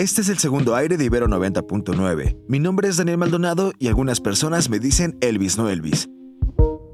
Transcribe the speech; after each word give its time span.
Este 0.00 0.22
es 0.22 0.30
el 0.30 0.38
segundo 0.38 0.76
aire 0.76 0.96
de 0.96 1.04
Ibero 1.04 1.28
90.9. 1.28 2.46
Mi 2.48 2.58
nombre 2.58 2.88
es 2.88 2.96
Daniel 2.96 3.18
Maldonado 3.18 3.74
y 3.78 3.88
algunas 3.88 4.18
personas 4.18 4.70
me 4.70 4.78
dicen 4.78 5.18
Elvis, 5.20 5.58
no 5.58 5.68
Elvis. 5.68 6.08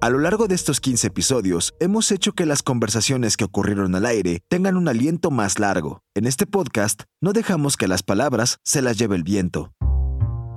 A 0.01 0.11
lo 0.11 0.19
largo 0.19 0.49
de 0.49 0.57
estos 0.57 0.81
15 0.81 1.07
episodios, 1.07 1.73
hemos 1.79 2.11
hecho 2.11 2.33
que 2.33 2.47
las 2.47 2.65
conversaciones 2.65 3.37
que 3.37 3.45
ocurrieron 3.45 3.95
al 3.95 4.07
aire 4.07 4.41
tengan 4.49 4.77
un 4.77 4.89
aliento 4.89 5.31
más 5.31 5.61
largo. 5.61 6.03
En 6.17 6.27
este 6.27 6.47
podcast, 6.47 7.05
no 7.21 7.33
dejamos 7.33 7.77
que 7.77 7.87
las 7.87 8.03
palabras 8.03 8.59
se 8.65 8.83
las 8.83 8.99
lleve 8.99 9.15
el 9.15 9.23
viento. 9.23 9.71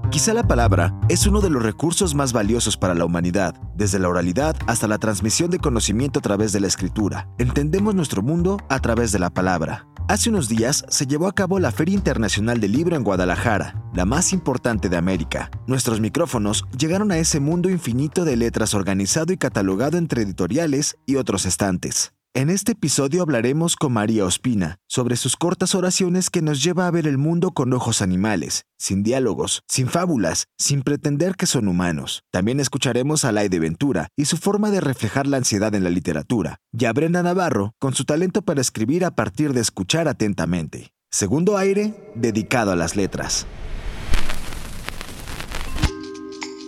Quizá 0.09 0.33
la 0.33 0.47
palabra 0.47 0.99
es 1.07 1.27
uno 1.27 1.41
de 1.41 1.51
los 1.51 1.61
recursos 1.61 2.15
más 2.15 2.33
valiosos 2.33 2.77
para 2.77 2.95
la 2.95 3.05
humanidad, 3.05 3.53
desde 3.75 3.99
la 3.99 4.09
oralidad 4.09 4.55
hasta 4.65 4.87
la 4.87 4.97
transmisión 4.97 5.51
de 5.51 5.59
conocimiento 5.59 6.17
a 6.17 6.23
través 6.23 6.51
de 6.51 6.61
la 6.61 6.67
escritura. 6.67 7.29
Entendemos 7.37 7.93
nuestro 7.93 8.23
mundo 8.23 8.57
a 8.69 8.79
través 8.79 9.11
de 9.11 9.19
la 9.19 9.29
palabra. 9.29 9.85
Hace 10.09 10.31
unos 10.31 10.49
días 10.49 10.85
se 10.89 11.05
llevó 11.05 11.27
a 11.27 11.35
cabo 11.35 11.59
la 11.59 11.71
Feria 11.71 11.93
Internacional 11.93 12.59
del 12.59 12.71
Libro 12.71 12.95
en 12.95 13.03
Guadalajara, 13.03 13.79
la 13.93 14.05
más 14.05 14.33
importante 14.33 14.89
de 14.89 14.97
América. 14.97 15.51
Nuestros 15.67 16.01
micrófonos 16.01 16.65
llegaron 16.75 17.11
a 17.11 17.19
ese 17.19 17.39
mundo 17.39 17.69
infinito 17.69 18.25
de 18.25 18.35
letras 18.35 18.73
organizado 18.73 19.33
y 19.33 19.37
catalogado 19.37 19.99
entre 19.99 20.23
editoriales 20.23 20.97
y 21.05 21.17
otros 21.17 21.45
estantes. 21.45 22.11
En 22.35 22.51
este 22.51 22.73
episodio 22.73 23.23
hablaremos 23.23 23.75
con 23.75 23.93
María 23.93 24.23
Ospina 24.23 24.77
sobre 24.87 25.15
sus 25.15 25.35
cortas 25.35 25.73
oraciones 25.73 26.29
que 26.29 26.43
nos 26.43 26.63
lleva 26.63 26.85
a 26.85 26.91
ver 26.91 27.07
el 27.07 27.17
mundo 27.17 27.51
con 27.51 27.73
ojos 27.73 28.03
animales, 28.03 28.65
sin 28.77 29.01
diálogos, 29.01 29.63
sin 29.67 29.87
fábulas, 29.87 30.45
sin 30.55 30.83
pretender 30.83 31.35
que 31.35 31.47
son 31.47 31.67
humanos. 31.67 32.21
También 32.31 32.59
escucharemos 32.59 33.25
a 33.25 33.31
Laide 33.31 33.57
Ventura 33.57 34.09
y 34.15 34.25
su 34.25 34.37
forma 34.37 34.69
de 34.69 34.79
reflejar 34.79 35.25
la 35.25 35.37
ansiedad 35.37 35.73
en 35.73 35.83
la 35.83 35.89
literatura, 35.89 36.57
y 36.71 36.85
a 36.85 36.93
Brenda 36.93 37.23
Navarro 37.23 37.73
con 37.79 37.95
su 37.95 38.05
talento 38.05 38.43
para 38.43 38.61
escribir 38.61 39.05
a 39.05 39.15
partir 39.15 39.51
de 39.53 39.61
escuchar 39.61 40.07
atentamente. 40.07 40.91
Segundo 41.09 41.57
aire, 41.57 42.11
dedicado 42.13 42.71
a 42.71 42.75
las 42.75 42.95
letras. 42.95 43.47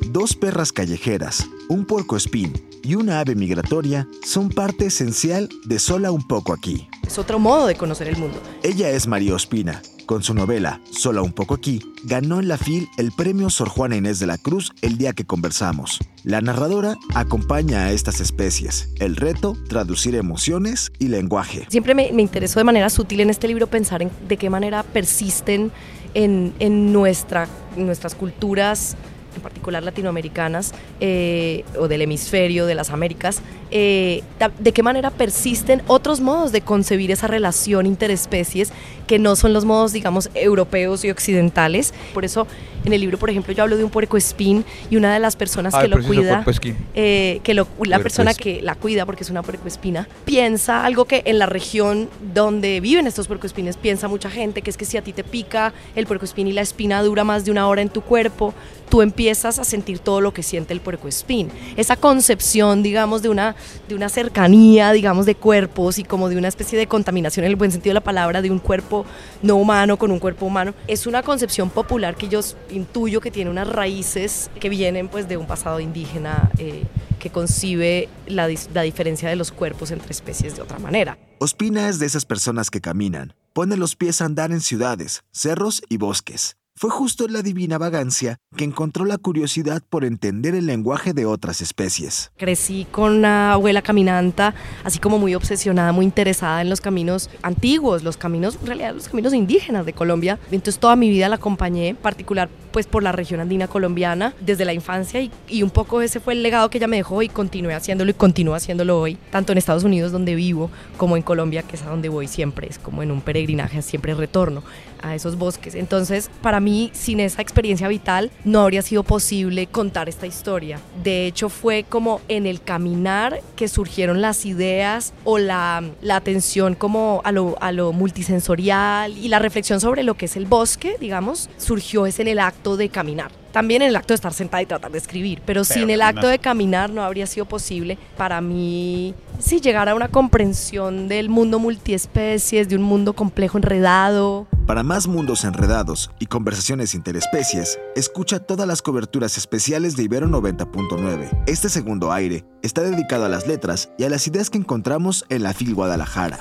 Dos 0.09 0.35
perras 0.35 0.73
callejeras, 0.73 1.47
un 1.69 1.85
puerco 1.85 2.17
espín 2.17 2.70
y 2.83 2.95
una 2.95 3.19
ave 3.19 3.35
migratoria 3.35 4.07
son 4.23 4.49
parte 4.49 4.87
esencial 4.87 5.49
de 5.65 5.79
Sola 5.79 6.11
un 6.11 6.27
poco 6.27 6.53
aquí. 6.53 6.87
Es 7.05 7.17
otro 7.17 7.39
modo 7.39 7.67
de 7.67 7.75
conocer 7.75 8.07
el 8.07 8.17
mundo. 8.17 8.41
Ella 8.63 8.89
es 8.89 9.07
María 9.07 9.35
Ospina. 9.35 9.81
Con 10.05 10.23
su 10.23 10.33
novela 10.33 10.81
Sola 10.91 11.21
un 11.21 11.31
poco 11.31 11.53
aquí, 11.53 11.81
ganó 12.03 12.39
en 12.39 12.47
la 12.47 12.57
FIL 12.57 12.89
el 12.97 13.11
premio 13.11 13.49
Sor 13.49 13.69
Juana 13.69 13.95
Inés 13.95 14.19
de 14.19 14.27
la 14.27 14.37
Cruz 14.37 14.73
el 14.81 14.97
día 14.97 15.13
que 15.13 15.25
conversamos. 15.25 15.99
La 16.23 16.41
narradora 16.41 16.97
acompaña 17.15 17.85
a 17.85 17.91
estas 17.91 18.19
especies. 18.19 18.89
El 18.99 19.15
reto, 19.15 19.55
traducir 19.69 20.15
emociones 20.15 20.91
y 20.99 21.07
lenguaje. 21.07 21.65
Siempre 21.69 21.95
me, 21.95 22.11
me 22.11 22.21
interesó 22.21 22.59
de 22.59 22.65
manera 22.65 22.89
sutil 22.89 23.21
en 23.21 23.29
este 23.29 23.47
libro 23.47 23.67
pensar 23.67 24.01
en 24.01 24.11
de 24.27 24.37
qué 24.37 24.49
manera 24.49 24.83
persisten 24.83 25.71
en, 26.13 26.53
en 26.59 26.91
nuestra, 26.91 27.47
nuestras 27.77 28.15
culturas 28.15 28.97
en 29.35 29.41
particular 29.41 29.83
latinoamericanas 29.83 30.73
eh, 30.99 31.63
o 31.77 31.87
del 31.87 32.01
hemisferio 32.01 32.65
de 32.65 32.75
las 32.75 32.89
Américas, 32.89 33.41
eh, 33.71 34.23
de 34.59 34.71
qué 34.73 34.83
manera 34.83 35.09
persisten 35.11 35.81
otros 35.87 36.19
modos 36.19 36.51
de 36.51 36.61
concebir 36.61 37.11
esa 37.11 37.27
relación 37.27 37.85
interespecies 37.85 38.71
que 39.11 39.19
no 39.19 39.35
son 39.35 39.51
los 39.51 39.65
modos, 39.65 39.91
digamos, 39.91 40.29
europeos 40.33 41.03
y 41.03 41.09
occidentales. 41.11 41.93
Por 42.13 42.23
eso 42.23 42.47
en 42.85 42.93
el 42.93 43.01
libro, 43.01 43.17
por 43.19 43.29
ejemplo, 43.29 43.53
yo 43.53 43.61
hablo 43.61 43.75
de 43.75 43.83
un 43.83 43.89
puerco 43.89 44.15
espín 44.15 44.63
y 44.89 44.95
una 44.95 45.13
de 45.13 45.19
las 45.19 45.35
personas 45.35 45.73
Ah, 45.75 45.81
que 45.81 45.89
lo 45.89 46.01
cuida, 46.01 46.35
puercoespín. 46.45 46.77
eh, 46.95 47.41
que 47.43 47.53
lo- 47.53 47.67
la 47.83 47.99
persona 47.99 48.31
Puercoespín. 48.31 48.55
que 48.59 48.61
la 48.61 48.75
cuida, 48.75 49.05
porque 49.05 49.23
es 49.23 49.29
una 49.29 49.43
puercoespina, 49.43 50.07
piensa 50.23 50.85
algo 50.85 51.03
que 51.03 51.23
en 51.25 51.39
la 51.39 51.45
región 51.45 52.09
donde 52.33 52.79
viven 52.79 53.05
estos 53.05 53.27
puercoespines 53.27 53.75
piensa 53.75 54.07
mucha 54.07 54.29
gente, 54.31 54.61
que 54.61 54.69
es 54.69 54.77
que 54.77 54.85
si 54.85 54.95
a 54.95 55.01
ti 55.03 55.11
te 55.11 55.25
pica 55.25 55.73
el 55.95 56.07
puercoespín 56.07 56.47
y 56.47 56.53
la 56.53 56.61
espina 56.61 57.03
dura 57.03 57.25
más 57.25 57.43
de 57.43 57.51
una 57.51 57.67
hora 57.67 57.81
en 57.81 57.89
tu 57.89 57.99
cuerpo, 58.01 58.53
tú 58.89 59.01
empiezas 59.01 59.59
a 59.59 59.63
sentir 59.63 59.99
todo 59.99 60.19
lo 60.21 60.33
que 60.33 60.41
siente 60.41 60.73
el 60.73 60.79
puercoespín. 60.81 61.49
Esa 61.77 61.95
concepción, 61.97 62.81
digamos, 62.81 63.21
de 63.21 63.29
una, 63.29 63.55
de 63.87 63.95
una 63.95 64.09
cercanía, 64.09 64.91
digamos, 64.91 65.25
de 65.25 65.35
cuerpos 65.35 65.99
y 65.99 66.03
como 66.03 66.29
de 66.29 66.35
una 66.37 66.47
especie 66.47 66.79
de 66.79 66.87
contaminación 66.87 67.45
en 67.45 67.51
el 67.51 67.55
buen 67.57 67.71
sentido 67.71 67.91
de 67.91 67.95
la 67.95 68.01
palabra, 68.03 68.41
de 68.41 68.49
un 68.49 68.59
cuerpo 68.59 69.00
no 69.41 69.55
humano 69.55 69.97
con 69.97 70.11
un 70.11 70.19
cuerpo 70.19 70.45
humano, 70.45 70.73
es 70.87 71.07
una 71.07 71.23
concepción 71.23 71.69
popular 71.69 72.15
que 72.15 72.27
yo 72.27 72.41
intuyo 72.69 73.21
que 73.21 73.31
tiene 73.31 73.49
unas 73.49 73.67
raíces 73.67 74.49
que 74.59 74.69
vienen 74.69 75.07
pues 75.07 75.27
de 75.27 75.37
un 75.37 75.47
pasado 75.47 75.79
indígena 75.79 76.49
eh, 76.57 76.83
que 77.19 77.29
concibe 77.29 78.09
la, 78.27 78.49
la 78.73 78.81
diferencia 78.81 79.29
de 79.29 79.35
los 79.35 79.51
cuerpos 79.51 79.91
entre 79.91 80.11
especies 80.11 80.55
de 80.55 80.61
otra 80.61 80.79
manera. 80.79 81.17
Ospina 81.39 81.89
es 81.89 81.99
de 81.99 82.05
esas 82.05 82.25
personas 82.25 82.69
que 82.69 82.81
caminan, 82.81 83.33
pone 83.53 83.77
los 83.77 83.95
pies 83.95 84.21
a 84.21 84.25
andar 84.25 84.51
en 84.51 84.61
ciudades, 84.61 85.23
cerros 85.31 85.81
y 85.89 85.97
bosques. 85.97 86.57
Fue 86.73 86.89
justo 86.89 87.25
en 87.25 87.33
la 87.33 87.41
divina 87.41 87.77
vagancia 87.77 88.37
que 88.55 88.63
encontró 88.63 89.05
la 89.05 89.17
curiosidad 89.17 89.83
por 89.87 90.05
entender 90.05 90.55
el 90.55 90.65
lenguaje 90.65 91.13
de 91.13 91.25
otras 91.25 91.61
especies. 91.61 92.31
Crecí 92.37 92.87
con 92.89 93.11
una 93.17 93.53
abuela 93.53 93.81
caminanta, 93.81 94.55
así 94.83 94.97
como 94.97 95.19
muy 95.19 95.35
obsesionada, 95.35 95.91
muy 95.91 96.05
interesada 96.05 96.61
en 96.61 96.69
los 96.69 96.79
caminos 96.79 97.29
antiguos, 97.41 98.03
los 98.03 98.15
caminos, 98.15 98.57
en 98.61 98.67
realidad 98.67 98.95
los 98.95 99.09
caminos 99.09 99.33
indígenas 99.33 99.85
de 99.85 99.93
Colombia. 99.93 100.39
Entonces 100.45 100.79
toda 100.79 100.95
mi 100.95 101.09
vida 101.09 101.27
la 101.29 101.35
acompañé, 101.35 101.89
en 101.89 101.97
particular 101.97 102.49
pues 102.71 102.87
por 102.87 103.03
la 103.03 103.11
región 103.11 103.41
andina 103.41 103.67
colombiana, 103.67 104.33
desde 104.39 104.63
la 104.63 104.73
infancia 104.73 105.19
y, 105.19 105.29
y 105.49 105.61
un 105.63 105.71
poco 105.71 106.01
ese 106.01 106.21
fue 106.21 106.33
el 106.33 106.41
legado 106.41 106.69
que 106.69 106.77
ella 106.77 106.87
me 106.87 106.95
dejó 106.95 107.21
y 107.21 107.27
continué 107.27 107.73
haciéndolo 107.73 108.11
y 108.11 108.13
continúo 108.13 108.55
haciéndolo 108.55 108.97
hoy, 108.97 109.17
tanto 109.29 109.51
en 109.51 109.57
Estados 109.57 109.83
Unidos 109.83 110.13
donde 110.13 110.35
vivo 110.35 110.71
como 110.95 111.17
en 111.17 111.23
Colombia, 111.23 111.63
que 111.63 111.75
es 111.75 111.83
a 111.83 111.89
donde 111.89 112.07
voy 112.07 112.29
siempre, 112.29 112.69
es 112.69 112.79
como 112.79 113.03
en 113.03 113.11
un 113.11 113.19
peregrinaje, 113.19 113.81
siempre 113.81 114.15
retorno 114.15 114.63
a 115.01 115.15
esos 115.15 115.37
bosques. 115.37 115.75
Entonces, 115.75 116.29
para 116.41 116.60
mí, 116.61 116.89
sin 116.93 117.19
esa 117.19 117.41
experiencia 117.41 117.87
vital, 117.87 118.31
no 118.43 118.61
habría 118.61 118.81
sido 118.81 119.03
posible 119.03 119.67
contar 119.67 120.07
esta 120.07 120.27
historia. 120.27 120.79
De 121.03 121.27
hecho, 121.27 121.49
fue 121.49 121.85
como 121.87 122.21
en 122.27 122.45
el 122.45 122.61
caminar 122.61 123.41
que 123.55 123.67
surgieron 123.67 124.21
las 124.21 124.45
ideas 124.45 125.13
o 125.23 125.37
la, 125.37 125.83
la 126.01 126.15
atención 126.15 126.75
como 126.75 127.21
a 127.23 127.31
lo, 127.31 127.57
a 127.61 127.71
lo 127.71 127.91
multisensorial 127.91 129.17
y 129.17 129.27
la 129.27 129.39
reflexión 129.39 129.81
sobre 129.81 130.03
lo 130.03 130.15
que 130.15 130.25
es 130.25 130.37
el 130.37 130.45
bosque, 130.45 130.95
digamos, 130.99 131.49
surgió 131.57 132.05
es 132.05 132.19
en 132.19 132.27
el 132.27 132.39
acto 132.39 132.77
de 132.77 132.89
caminar. 132.89 133.40
También 133.51 133.81
en 133.81 133.89
el 133.89 133.95
acto 133.95 134.13
de 134.13 134.15
estar 134.15 134.33
sentada 134.33 134.61
y 134.61 134.65
tratar 134.65 134.91
de 134.91 134.97
escribir, 134.97 135.41
pero, 135.45 135.63
sin 135.63 135.89
el 135.89 136.01
acto 136.01 136.27
de 136.27 136.39
caminar 136.39 136.89
no 136.89 137.03
habría 137.03 137.27
sido 137.27 137.45
posible 137.45 137.97
para 138.17 138.41
mí, 138.41 139.13
sí, 139.39 139.59
llegar 139.59 139.89
a 139.89 139.95
una 139.95 140.07
comprensión 140.07 141.07
del 141.07 141.29
mundo 141.29 141.59
multiespecies, 141.59 142.69
de 142.69 142.75
un 142.75 142.83
mundo 142.83 143.13
complejo, 143.13 143.57
enredado, 143.57 144.47
Para 144.67 144.83
más 144.83 145.07
mundos 145.07 145.43
enredados 145.43 146.11
y 146.19 146.27
conversaciones 146.27 146.93
interespecies, 146.93 147.79
escucha 147.95 148.39
todas 148.39 148.67
las 148.67 148.81
coberturas 148.81 149.37
especiales 149.37 149.95
de 149.95 150.03
Ibero 150.03 150.27
90.9. 150.27 151.43
Este 151.47 151.67
segundo 151.67 152.11
aire 152.11 152.45
está 152.61 152.81
dedicado 152.81 153.25
a 153.25 153.29
las 153.29 153.47
letras 153.47 153.89
y 153.97 154.03
a 154.03 154.09
las 154.09 154.25
ideas 154.27 154.49
que 154.49 154.57
encontramos 154.57 155.25
en 155.29 155.43
la 155.43 155.53
FIL 155.53 155.75
Guadalajara. 155.75 156.39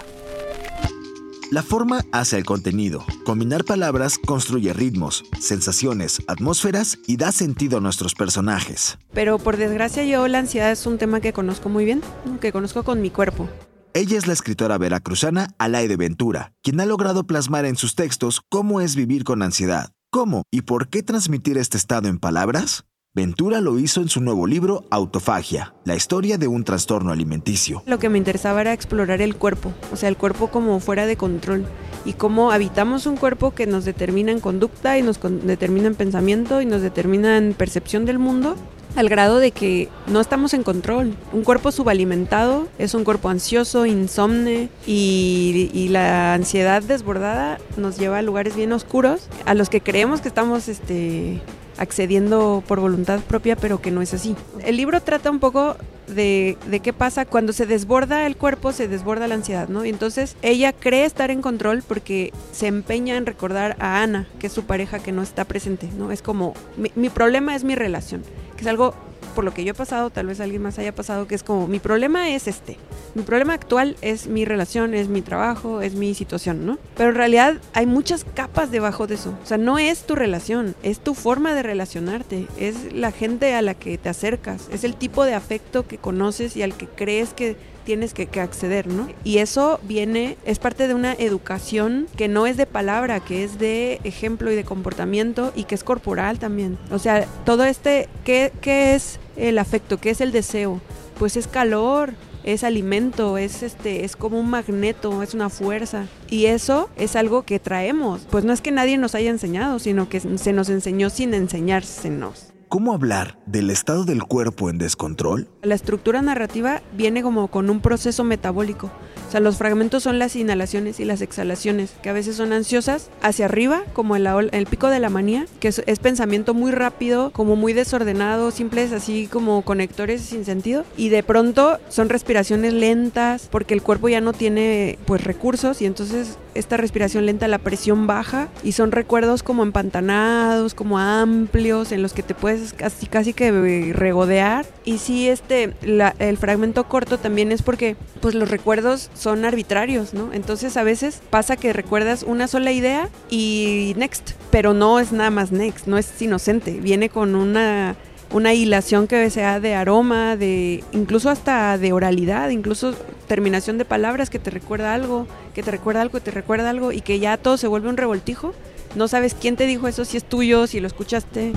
La 1.50 1.64
forma 1.64 2.04
hace 2.12 2.38
el 2.38 2.44
contenido. 2.44 3.04
Combinar 3.24 3.64
palabras 3.64 4.18
construye 4.18 4.72
ritmos, 4.72 5.24
sensaciones, 5.40 6.22
atmósferas 6.28 7.00
y 7.08 7.16
da 7.16 7.32
sentido 7.32 7.78
a 7.78 7.80
nuestros 7.80 8.14
personajes. 8.14 8.98
Pero 9.12 9.36
por 9.40 9.56
desgracia 9.56 10.04
yo 10.04 10.28
la 10.28 10.38
ansiedad 10.38 10.70
es 10.70 10.86
un 10.86 10.96
tema 10.96 11.20
que 11.20 11.32
conozco 11.32 11.68
muy 11.68 11.84
bien, 11.84 12.02
que 12.40 12.52
conozco 12.52 12.84
con 12.84 13.02
mi 13.02 13.10
cuerpo. 13.10 13.48
Ella 13.94 14.16
es 14.16 14.28
la 14.28 14.32
escritora 14.32 14.78
veracruzana 14.78 15.48
Alaide 15.58 15.96
Ventura, 15.96 16.52
quien 16.62 16.78
ha 16.78 16.86
logrado 16.86 17.26
plasmar 17.26 17.64
en 17.64 17.76
sus 17.76 17.96
textos 17.96 18.42
cómo 18.48 18.80
es 18.80 18.94
vivir 18.94 19.24
con 19.24 19.42
ansiedad. 19.42 19.90
¿Cómo 20.12 20.44
y 20.52 20.62
por 20.62 20.88
qué 20.88 21.02
transmitir 21.02 21.58
este 21.58 21.76
estado 21.76 22.08
en 22.08 22.20
palabras? 22.20 22.84
Ventura 23.12 23.60
lo 23.60 23.76
hizo 23.80 24.00
en 24.02 24.08
su 24.08 24.20
nuevo 24.20 24.46
libro 24.46 24.84
Autofagia, 24.88 25.74
la 25.84 25.96
historia 25.96 26.38
de 26.38 26.46
un 26.46 26.62
trastorno 26.62 27.10
alimenticio. 27.10 27.82
Lo 27.86 27.98
que 27.98 28.08
me 28.08 28.18
interesaba 28.18 28.60
era 28.60 28.72
explorar 28.72 29.20
el 29.20 29.34
cuerpo, 29.34 29.72
o 29.92 29.96
sea, 29.96 30.08
el 30.08 30.16
cuerpo 30.16 30.52
como 30.52 30.78
fuera 30.78 31.06
de 31.06 31.16
control 31.16 31.64
y 32.04 32.12
cómo 32.12 32.52
habitamos 32.52 33.06
un 33.06 33.16
cuerpo 33.16 33.50
que 33.50 33.66
nos 33.66 33.84
determina 33.84 34.30
en 34.30 34.38
conducta 34.38 34.96
y 34.96 35.02
nos 35.02 35.18
determina 35.20 35.88
en 35.88 35.96
pensamiento 35.96 36.62
y 36.62 36.66
nos 36.66 36.82
determina 36.82 37.36
en 37.36 37.52
percepción 37.52 38.04
del 38.04 38.20
mundo 38.20 38.54
al 38.94 39.08
grado 39.08 39.38
de 39.38 39.50
que 39.50 39.88
no 40.06 40.20
estamos 40.20 40.54
en 40.54 40.62
control. 40.62 41.16
Un 41.32 41.42
cuerpo 41.42 41.72
subalimentado 41.72 42.68
es 42.78 42.94
un 42.94 43.02
cuerpo 43.02 43.28
ansioso, 43.28 43.86
insomne 43.86 44.68
y, 44.86 45.68
y 45.74 45.88
la 45.88 46.34
ansiedad 46.34 46.80
desbordada 46.80 47.58
nos 47.76 47.98
lleva 47.98 48.18
a 48.18 48.22
lugares 48.22 48.54
bien 48.54 48.72
oscuros 48.72 49.28
a 49.46 49.54
los 49.54 49.68
que 49.68 49.80
creemos 49.80 50.20
que 50.20 50.28
estamos 50.28 50.68
este, 50.68 51.40
accediendo 51.80 52.62
por 52.68 52.78
voluntad 52.78 53.20
propia, 53.20 53.56
pero 53.56 53.80
que 53.80 53.90
no 53.90 54.02
es 54.02 54.14
así. 54.14 54.36
El 54.62 54.76
libro 54.76 55.00
trata 55.00 55.30
un 55.30 55.40
poco 55.40 55.76
de, 56.06 56.56
de, 56.66 56.80
qué 56.80 56.92
pasa 56.92 57.24
cuando 57.24 57.52
se 57.52 57.66
desborda 57.66 58.26
el 58.26 58.36
cuerpo, 58.36 58.72
se 58.72 58.86
desborda 58.86 59.26
la 59.26 59.34
ansiedad, 59.34 59.68
¿no? 59.68 59.84
Y 59.84 59.88
entonces 59.88 60.36
ella 60.42 60.72
cree 60.72 61.04
estar 61.04 61.30
en 61.30 61.40
control 61.40 61.82
porque 61.86 62.32
se 62.52 62.66
empeña 62.66 63.16
en 63.16 63.26
recordar 63.26 63.76
a 63.80 64.02
Ana, 64.02 64.28
que 64.38 64.48
es 64.48 64.52
su 64.52 64.64
pareja 64.64 64.98
que 64.98 65.10
no 65.10 65.22
está 65.22 65.44
presente, 65.44 65.88
¿no? 65.96 66.12
Es 66.12 66.20
como, 66.20 66.54
mi, 66.76 66.92
mi 66.94 67.08
problema 67.08 67.56
es 67.56 67.64
mi 67.64 67.74
relación, 67.74 68.22
que 68.56 68.62
es 68.62 68.66
algo 68.66 68.94
por 69.40 69.46
lo 69.46 69.54
que 69.54 69.64
yo 69.64 69.70
he 69.70 69.74
pasado, 69.74 70.10
tal 70.10 70.26
vez 70.26 70.38
alguien 70.38 70.60
más 70.60 70.78
haya 70.78 70.94
pasado, 70.94 71.26
que 71.26 71.34
es 71.34 71.42
como, 71.42 71.66
mi 71.66 71.78
problema 71.78 72.28
es 72.28 72.46
este. 72.46 72.76
Mi 73.14 73.22
problema 73.22 73.54
actual 73.54 73.96
es 74.02 74.26
mi 74.26 74.44
relación, 74.44 74.92
es 74.92 75.08
mi 75.08 75.22
trabajo, 75.22 75.80
es 75.80 75.94
mi 75.94 76.12
situación, 76.12 76.66
¿no? 76.66 76.76
Pero 76.94 77.08
en 77.08 77.16
realidad 77.16 77.54
hay 77.72 77.86
muchas 77.86 78.26
capas 78.34 78.70
debajo 78.70 79.06
de 79.06 79.14
eso. 79.14 79.34
O 79.42 79.46
sea, 79.46 79.56
no 79.56 79.78
es 79.78 80.02
tu 80.02 80.14
relación, 80.14 80.74
es 80.82 81.00
tu 81.00 81.14
forma 81.14 81.54
de 81.54 81.62
relacionarte, 81.62 82.48
es 82.58 82.92
la 82.92 83.12
gente 83.12 83.54
a 83.54 83.62
la 83.62 83.72
que 83.72 83.96
te 83.96 84.10
acercas, 84.10 84.68
es 84.70 84.84
el 84.84 84.94
tipo 84.94 85.24
de 85.24 85.32
afecto 85.32 85.88
que 85.88 85.96
conoces 85.96 86.54
y 86.58 86.62
al 86.62 86.74
que 86.74 86.86
crees 86.86 87.32
que 87.32 87.56
tienes 87.84 88.14
que, 88.14 88.26
que, 88.26 88.40
acceder, 88.40 88.86
¿no? 88.86 89.08
Y 89.24 89.38
eso 89.38 89.80
viene, 89.82 90.36
es 90.44 90.58
parte 90.58 90.88
de 90.88 90.94
una 90.94 91.12
educación 91.12 92.06
que 92.16 92.28
no 92.28 92.46
es 92.46 92.56
de 92.56 92.66
palabra, 92.66 93.20
que 93.20 93.44
es 93.44 93.58
de 93.58 94.00
ejemplo 94.04 94.50
y 94.50 94.54
de 94.54 94.64
comportamiento 94.64 95.52
y 95.54 95.64
que 95.64 95.74
es 95.74 95.84
corporal 95.84 96.38
también. 96.38 96.78
O 96.90 96.98
sea, 96.98 97.26
todo 97.44 97.64
este, 97.64 98.08
¿qué, 98.24 98.52
qué 98.60 98.94
es 98.94 99.18
el 99.36 99.58
afecto? 99.58 99.98
¿Qué 99.98 100.10
es 100.10 100.20
el 100.20 100.32
deseo? 100.32 100.80
Pues 101.18 101.36
es 101.36 101.46
calor, 101.46 102.14
es 102.44 102.64
alimento, 102.64 103.38
es 103.38 103.62
este, 103.62 104.04
es 104.04 104.16
como 104.16 104.38
un 104.40 104.50
magneto, 104.50 105.22
es 105.22 105.34
una 105.34 105.50
fuerza. 105.50 106.06
Y 106.28 106.46
eso 106.46 106.88
es 106.96 107.16
algo 107.16 107.42
que 107.42 107.58
traemos. 107.58 108.26
Pues 108.30 108.44
no 108.44 108.52
es 108.52 108.60
que 108.60 108.70
nadie 108.70 108.98
nos 108.98 109.14
haya 109.14 109.30
enseñado, 109.30 109.78
sino 109.78 110.08
que 110.08 110.20
se 110.20 110.52
nos 110.52 110.68
enseñó 110.68 111.10
sin 111.10 111.34
enseñársenos. 111.34 112.49
¿Cómo 112.70 112.92
hablar 112.92 113.36
del 113.46 113.68
estado 113.68 114.04
del 114.04 114.22
cuerpo 114.22 114.70
en 114.70 114.78
descontrol? 114.78 115.48
La 115.60 115.74
estructura 115.74 116.22
narrativa 116.22 116.82
viene 116.96 117.20
como 117.20 117.48
con 117.48 117.68
un 117.68 117.80
proceso 117.80 118.22
metabólico. 118.22 118.92
O 119.30 119.32
sea, 119.32 119.38
los 119.38 119.58
fragmentos 119.58 120.02
son 120.02 120.18
las 120.18 120.34
inhalaciones 120.34 120.98
y 120.98 121.04
las 121.04 121.20
exhalaciones, 121.20 121.92
que 122.02 122.08
a 122.08 122.12
veces 122.12 122.34
son 122.34 122.52
ansiosas, 122.52 123.10
hacia 123.22 123.44
arriba, 123.44 123.84
como 123.92 124.16
el, 124.16 124.66
pico 124.68 124.88
de 124.88 124.98
la 124.98 125.08
manía, 125.08 125.46
que 125.60 125.68
es, 125.68 125.98
pensamiento 126.00 126.52
muy 126.52 126.72
rápido, 126.72 127.30
como 127.30 127.54
muy 127.54 127.72
desordenado, 127.72 128.50
simples 128.50 128.90
así 128.90 129.28
como 129.28 129.62
conectores 129.62 130.22
sin 130.22 130.44
sentido. 130.44 130.84
Y 130.96 131.10
de 131.10 131.22
pronto 131.22 131.78
son 131.90 132.08
respiraciones 132.08 132.72
lentas, 132.72 133.46
porque 133.52 133.72
el 133.72 133.82
cuerpo 133.82 134.08
ya 134.08 134.20
no 134.20 134.32
tiene 134.32 134.98
pues 135.04 135.22
recursos 135.22 135.80
y 135.80 135.86
entonces 135.86 136.36
esta 136.54 136.76
respiración 136.76 137.26
lenta, 137.26 137.46
la 137.46 137.58
presión 137.58 138.08
baja 138.08 138.48
y 138.64 138.72
son 138.72 138.90
recuerdos 138.90 139.44
como 139.44 139.62
empantanados, 139.62 140.74
como 140.74 140.98
amplios, 140.98 141.92
en 141.92 142.02
los 142.02 142.12
que 142.12 142.24
te 142.24 142.34
puedes 142.34 142.72
casi, 142.72 143.06
casi 143.06 143.32
que 143.32 143.92
regodear. 143.94 144.66
Y 144.84 144.98
sí, 144.98 145.28
este, 145.28 145.74
el 145.82 146.36
fragmento 146.36 146.88
corto 146.88 147.18
también 147.18 147.52
es 147.52 147.62
porque 147.62 147.96
pues 148.20 148.34
los 148.34 148.50
recuerdos 148.50 149.10
son 149.20 149.44
arbitrarios, 149.44 150.14
¿no? 150.14 150.32
Entonces 150.32 150.76
a 150.76 150.82
veces 150.82 151.20
pasa 151.30 151.56
que 151.56 151.72
recuerdas 151.72 152.22
una 152.22 152.48
sola 152.48 152.72
idea 152.72 153.08
y 153.28 153.94
next, 153.96 154.30
pero 154.50 154.72
no 154.72 154.98
es 154.98 155.12
nada 155.12 155.30
más 155.30 155.52
next, 155.52 155.86
no 155.86 155.98
es 155.98 156.20
inocente, 156.22 156.72
viene 156.80 157.10
con 157.10 157.34
una 157.34 157.96
una 158.32 158.54
hilación 158.54 159.06
que 159.06 159.28
sea 159.28 159.60
de 159.60 159.74
aroma, 159.74 160.36
de 160.36 160.84
incluso 160.92 161.30
hasta 161.30 161.76
de 161.78 161.92
oralidad, 161.92 162.50
incluso 162.50 162.94
terminación 163.26 163.76
de 163.76 163.84
palabras 163.84 164.30
que 164.30 164.38
te 164.38 164.50
recuerda 164.50 164.94
algo, 164.94 165.26
que 165.54 165.62
te 165.62 165.70
recuerda 165.70 166.00
algo, 166.02 166.18
que 166.18 166.24
te 166.24 166.30
recuerda 166.30 166.70
algo 166.70 166.92
y 166.92 167.00
que 167.00 167.18
ya 167.18 167.36
todo 167.36 167.56
se 167.56 167.66
vuelve 167.66 167.88
un 167.88 167.96
revoltijo. 167.96 168.54
No 168.94 169.08
sabes 169.08 169.34
quién 169.34 169.56
te 169.56 169.66
dijo 169.66 169.88
eso, 169.88 170.04
si 170.04 170.16
es 170.16 170.24
tuyo, 170.24 170.66
si 170.66 170.80
lo 170.80 170.86
escuchaste, 170.86 171.52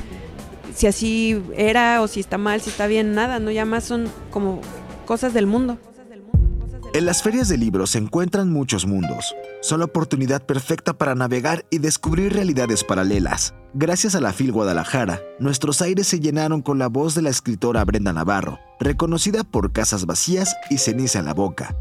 si 0.73 0.87
así 0.87 1.41
era 1.55 2.01
o 2.01 2.07
si 2.07 2.19
está 2.19 2.37
mal, 2.37 2.61
si 2.61 2.71
está 2.71 2.87
bien, 2.87 3.13
nada, 3.13 3.39
no 3.39 3.51
ya 3.51 3.65
más 3.65 3.83
son 3.83 4.07
como 4.31 4.59
cosas 5.05 5.33
del 5.33 5.45
mundo. 5.45 5.77
En 6.93 7.07
las 7.07 7.23
ferias 7.23 7.47
de 7.49 7.57
libros 7.57 7.89
se 7.89 7.97
encuentran 7.97 8.51
muchos 8.51 8.85
mundos. 8.85 9.35
Son 9.61 9.79
la 9.79 9.85
oportunidad 9.85 10.45
perfecta 10.45 10.93
para 10.93 11.15
navegar 11.15 11.65
y 11.71 11.79
descubrir 11.79 12.33
realidades 12.33 12.83
paralelas. 12.83 13.55
Gracias 13.73 14.13
a 14.13 14.21
la 14.21 14.31
FIL 14.31 14.51
Guadalajara, 14.51 15.19
nuestros 15.39 15.81
aires 15.81 16.05
se 16.05 16.19
llenaron 16.19 16.61
con 16.61 16.77
la 16.77 16.89
voz 16.89 17.15
de 17.15 17.23
la 17.23 17.31
escritora 17.31 17.83
Brenda 17.83 18.13
Navarro, 18.13 18.59
reconocida 18.79 19.43
por 19.43 19.71
Casas 19.71 20.05
Vacías 20.05 20.55
y 20.69 20.77
Ceniza 20.77 21.17
en 21.17 21.25
la 21.25 21.33
Boca. 21.33 21.75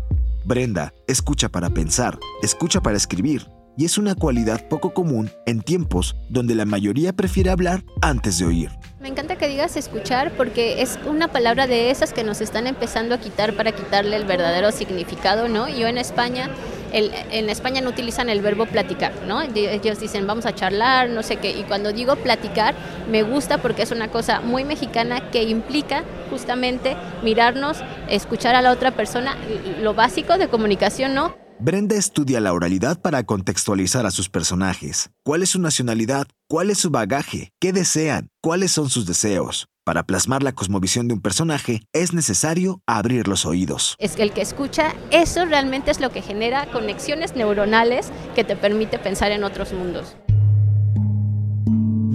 Brenda 0.47 0.95
escucha 1.07 1.51
para 1.51 1.69
pensar, 1.69 2.19
escucha 2.43 2.81
para 2.81 2.97
escribir, 2.97 3.51
y 3.77 3.85
es 3.85 3.99
una 3.99 4.15
cualidad 4.15 4.69
poco 4.69 4.93
común 4.95 5.31
en 5.47 5.63
tiempos 5.63 6.17
donde 6.29 6.55
la 6.55 6.65
mayoría 6.65 7.13
prefiere 7.13 7.51
hablar 7.51 7.83
antes 8.01 8.39
de 8.39 8.47
oír. 8.47 8.71
Me 9.01 9.09
encanta 9.09 9.37
que 9.37 9.49
digas 9.49 9.77
escuchar 9.77 10.33
porque 10.37 10.83
es 10.83 10.99
una 11.07 11.29
palabra 11.29 11.67
de 11.67 11.91
esas 11.91 12.13
que 12.13 12.23
nos 12.23 12.41
están 12.41 12.67
empezando 12.67 13.15
a 13.15 13.19
quitar 13.19 13.55
para 13.55 13.73
quitarle 13.73 14.17
el 14.17 14.25
verdadero 14.25 14.71
significado, 14.71 15.49
¿no? 15.49 15.69
Yo 15.69 15.89
en 15.89 15.99
España, 15.99 16.51
en 16.93 17.51
España 17.51 17.81
no 17.81 17.91
utilizan 17.91 18.29
el 18.29 18.43
verbo 18.43 18.67
platicar, 18.67 19.13
¿no? 19.27 19.43
Ellos 19.43 19.99
dicen 19.99 20.27
vamos 20.27 20.47
a 20.47 20.55
charlar, 20.55 21.11
no 21.11 21.23
sé 21.25 21.37
qué, 21.37 21.51
y 21.51 21.65
cuando 21.65 21.93
digo 21.93 22.15
platicar 22.17 22.77
me 23.11 23.25
gusta 23.25 23.59
porque 23.59 23.83
es 23.83 23.91
una 23.91 24.09
cosa 24.09 24.41
muy 24.41 24.65
mexicana 24.65 25.31
que 25.31 25.43
implica 25.43 26.05
justamente 26.31 26.97
mirarnos, 27.25 27.79
escuchar 28.09 28.55
a 28.55 28.63
la 28.63 28.71
otra 28.71 28.93
persona, 28.93 29.37
lo 29.81 29.95
básico 29.95 30.39
de 30.39 30.49
comunicación, 30.49 31.15
¿no? 31.15 31.42
Brenda 31.65 31.95
estudia 31.95 32.41
la 32.41 32.53
oralidad 32.53 33.01
para 33.01 33.23
contextualizar 33.23 34.05
a 34.05 34.11
sus 34.11 34.29
personajes. 34.29 35.11
¿Cuál 35.23 35.45
es 35.45 35.51
su 35.51 35.61
nacionalidad? 35.61 36.27
¿Cuál 36.49 36.71
es 36.71 36.79
su 36.79 36.91
bagaje? 36.91 37.53
¿Qué 37.61 37.73
desean? 37.73 38.31
¿Cuáles 38.43 38.73
son 38.73 38.91
sus 38.91 39.07
deseos? 39.07 39.69
Para 39.85 40.03
plasmar 40.03 40.43
la 40.43 40.57
cosmovisión 40.57 41.07
de 41.07 41.15
un 41.15 41.21
personaje 41.21 41.83
es 41.93 42.15
necesario 42.15 42.81
abrir 42.85 43.29
los 43.29 43.47
oídos. 43.47 43.95
Es 44.01 44.17
que 44.17 44.25
el 44.25 44.33
que 44.33 44.41
escucha, 44.41 44.93
eso 45.13 45.45
realmente 45.45 45.93
es 45.93 46.01
lo 46.01 46.11
que 46.11 46.21
genera 46.21 46.67
conexiones 46.73 47.37
neuronales 47.37 48.11
que 48.35 48.43
te 48.43 48.57
permite 48.57 48.99
pensar 48.99 49.31
en 49.31 49.45
otros 49.45 49.73
mundos. 49.73 50.17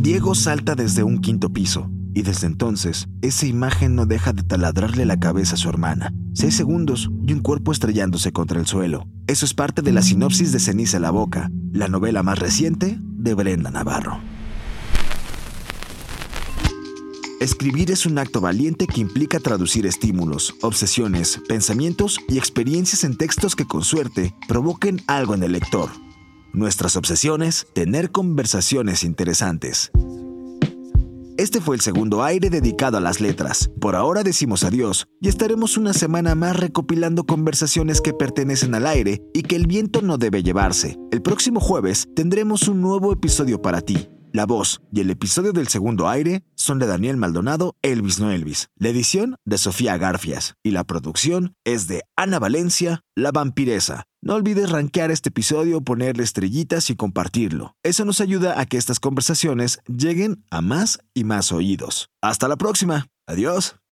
Diego 0.02 0.36
salta 0.36 0.76
desde 0.76 1.04
un 1.04 1.22
quinto 1.22 1.48
piso 1.48 1.90
y 2.18 2.24
desde 2.24 2.48
entonces 2.48 3.08
esa 3.22 3.46
imagen 3.46 3.94
no 3.94 4.08
deja 4.08 4.34
de 4.34 4.42
taladrarle 4.42 5.06
la 5.06 5.20
cabeza 5.20 5.54
a 5.54 5.58
su 5.58 5.70
hermana. 5.70 6.12
Seis 6.34 6.56
segundos 6.56 7.12
y 7.28 7.32
un 7.32 7.42
cuerpo 7.42 7.72
estrellándose 7.72 8.32
contra 8.32 8.60
el 8.60 8.66
suelo. 8.66 9.06
Eso 9.28 9.46
es 9.46 9.54
parte 9.54 9.84
de 9.84 9.92
la 9.92 10.02
sinopsis 10.02 10.52
de 10.52 10.60
Ceniza 10.60 10.98
en 10.98 11.04
la 11.04 11.12
Boca, 11.12 11.52
la 11.72 11.88
novela 11.90 12.24
más 12.24 12.40
reciente 12.40 12.98
de 13.00 13.36
Brenda 13.36 13.70
Navarro. 13.70 14.20
Escribir 17.40 17.92
es 17.92 18.08
un 18.08 18.18
acto 18.18 18.42
valiente 18.42 18.88
que 18.88 19.02
implica 19.02 19.40
traducir 19.40 19.86
estímulos, 19.86 20.56
obsesiones, 20.64 21.40
pensamientos 21.48 22.18
y 22.28 22.40
experiencias 22.40 23.04
en 23.04 23.16
textos 23.16 23.56
que 23.56 23.66
con 23.66 23.84
suerte 23.84 24.34
provoquen 24.48 25.04
algo 25.06 25.36
en 25.36 25.44
el 25.44 25.52
lector. 25.52 25.92
Nuestras 26.52 26.96
obsesiones, 26.96 27.68
tener 27.76 28.12
conversaciones 28.12 29.04
interesantes. 29.04 29.92
Este 31.38 31.62
fue 31.62 31.76
el 31.76 31.82
segundo 31.82 32.24
aire 32.24 32.50
dedicado 32.50 32.98
a 32.98 33.00
las 33.00 33.22
letras. 33.22 33.70
Por 33.80 33.96
ahora 33.96 34.24
decimos 34.24 34.64
adiós 34.64 35.08
y 35.22 35.30
estaremos 35.30 35.78
una 35.78 35.94
semana 35.94 36.34
más 36.34 36.60
recopilando 36.60 37.26
conversaciones 37.26 38.02
que 38.02 38.12
pertenecen 38.12 38.74
al 38.74 38.88
aire 38.88 39.22
y 39.36 39.44
que 39.44 39.56
el 39.56 39.68
viento 39.68 40.02
no 40.02 40.18
debe 40.18 40.42
llevarse. 40.42 40.98
El 41.12 41.22
próximo 41.22 41.60
jueves 41.60 42.08
tendremos 42.16 42.68
un 42.68 42.82
nuevo 42.82 43.14
episodio 43.14 43.62
para 43.62 43.82
ti. 43.82 44.10
La 44.34 44.48
voz 44.48 44.82
y 44.92 45.00
el 45.02 45.12
episodio 45.12 45.54
del 45.54 45.68
segundo 45.68 46.10
aire 46.10 46.44
son 46.56 46.80
de 46.80 46.88
Daniel 46.88 47.18
Maldonado, 47.18 47.76
Elvis 47.84 48.20
no 48.20 48.32
Elvis. 48.32 48.70
La 48.76 48.90
edición 48.90 49.36
de 49.46 49.60
Sofía 49.60 49.96
Garfias 49.98 50.56
y 50.64 50.72
la 50.72 50.86
producción 50.86 51.56
es 51.64 51.88
de 51.88 52.02
Ana 52.16 52.40
Valencia, 52.40 53.02
La 53.16 53.32
Vampiresa. 53.32 54.06
No 54.28 54.36
olvides 54.36 54.70
rankear 54.70 55.10
este 55.10 55.30
episodio, 55.30 55.80
ponerle 55.80 56.22
estrellitas 56.22 56.90
y 56.90 56.98
compartirlo. 56.98 57.78
Eso 57.82 58.04
nos 58.04 58.20
ayuda 58.20 58.60
a 58.60 58.66
que 58.66 58.76
estas 58.76 59.00
conversaciones 59.00 59.80
lleguen 59.88 60.44
a 60.52 60.60
más 60.60 61.00
y 61.14 61.24
más 61.24 61.54
oídos. 61.54 62.10
Hasta 62.22 62.50
la 62.50 62.58
próxima. 62.58 63.08
Adiós. 63.26 63.78